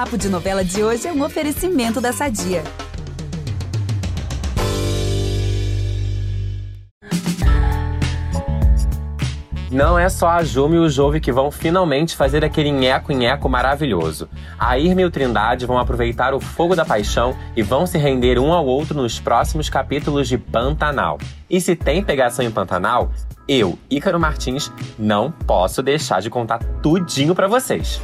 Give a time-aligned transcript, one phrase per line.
[0.00, 2.64] Papo de Novela de hoje é um oferecimento da Sadia.
[9.70, 14.26] Não é só a Juma e o Jove que vão finalmente fazer aquele nheco-nheco maravilhoso.
[14.58, 18.38] A Irma e o Trindade vão aproveitar o fogo da paixão e vão se render
[18.38, 21.18] um ao outro nos próximos capítulos de Pantanal.
[21.50, 23.12] E se tem pegação em Pantanal,
[23.46, 28.00] eu, Ícaro Martins, não posso deixar de contar tudinho para vocês.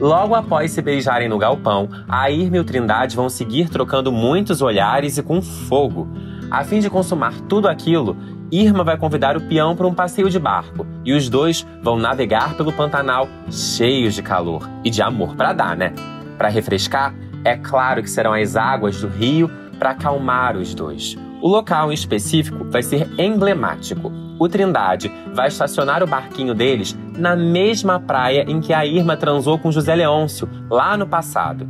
[0.00, 4.60] Logo após se beijarem no galpão, a Irma e o Trindade vão seguir trocando muitos
[4.60, 6.06] olhares e com fogo.
[6.50, 8.14] A fim de consumar tudo aquilo,
[8.52, 12.54] Irma vai convidar o peão para um passeio de barco e os dois vão navegar
[12.56, 15.94] pelo Pantanal cheios de calor e de amor para dar, né?
[16.36, 21.16] Para refrescar, é claro que serão as águas do rio para acalmar os dois.
[21.40, 24.12] O local em específico vai ser emblemático.
[24.38, 29.58] O Trindade vai estacionar o barquinho deles na mesma praia em que a Irma transou
[29.58, 31.66] com José Leôncio, lá no passado.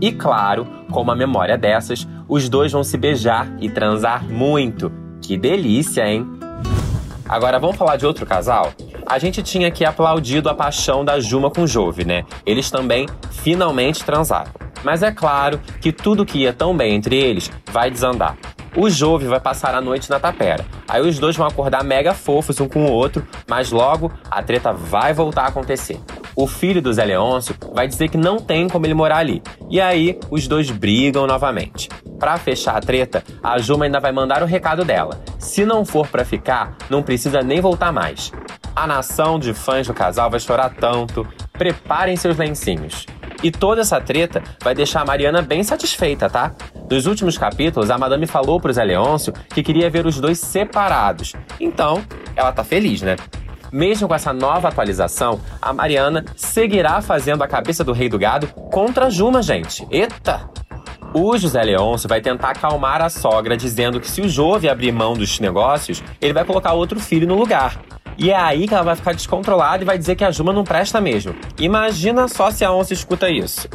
[0.00, 5.36] E claro, com uma memória dessas, os dois vão se beijar e transar muito, que
[5.36, 6.26] delícia, hein?
[7.28, 8.72] Agora vamos falar de outro casal?
[9.04, 12.24] A gente tinha aqui aplaudido a paixão da Juma com Jove, né?
[12.44, 14.50] Eles também finalmente transaram.
[14.84, 18.36] Mas é claro que tudo que ia tão bem entre eles vai desandar.
[18.76, 20.62] O Jove vai passar a noite na tapera.
[20.86, 24.70] Aí os dois vão acordar mega fofos um com o outro, mas logo a treta
[24.70, 25.98] vai voltar a acontecer.
[26.36, 29.42] O filho do Zé Leôncio vai dizer que não tem como ele morar ali.
[29.70, 31.88] E aí os dois brigam novamente.
[32.18, 35.18] Para fechar a treta, a Juma ainda vai mandar o recado dela.
[35.38, 38.30] Se não for para ficar, não precisa nem voltar mais.
[38.74, 41.26] A nação de fãs do casal vai chorar tanto.
[41.54, 43.06] Preparem seus lencinhos.
[43.46, 46.52] E toda essa treta vai deixar a Mariana bem satisfeita, tá?
[46.90, 51.32] Nos últimos capítulos, a Madame falou pro Zé Leôncio que queria ver os dois separados.
[51.60, 52.02] Então,
[52.34, 53.14] ela tá feliz, né?
[53.70, 58.48] Mesmo com essa nova atualização, a Mariana seguirá fazendo a cabeça do rei do gado
[58.48, 59.86] contra a Juma, gente.
[59.92, 60.50] Eita!
[61.14, 65.14] O José Leôncio vai tentar acalmar a sogra, dizendo que se o Jove abrir mão
[65.14, 67.78] dos negócios, ele vai colocar outro filho no lugar.
[68.18, 70.64] E é aí que ela vai ficar descontrolada e vai dizer que a Juma não
[70.64, 71.34] presta mesmo.
[71.58, 73.68] Imagina só se a onça escuta isso.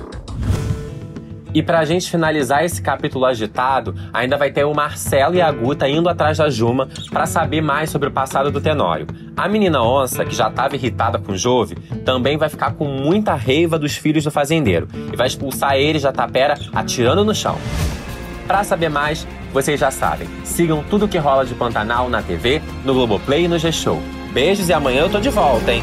[1.53, 5.87] E pra gente finalizar esse capítulo agitado, ainda vai ter o Marcelo e a Guta
[5.87, 9.05] indo atrás da Juma para saber mais sobre o passado do Tenório.
[9.35, 11.75] A menina onça, que já estava irritada com Jove,
[12.05, 16.13] também vai ficar com muita raiva dos filhos do fazendeiro e vai expulsar eles da
[16.13, 17.57] tapera atirando no chão.
[18.47, 20.29] Para saber mais, vocês já sabem.
[20.45, 24.01] Sigam tudo que rola de Pantanal na TV, no Globoplay e no G-Show.
[24.33, 25.81] Beijos e amanhã eu tô de volta, hein?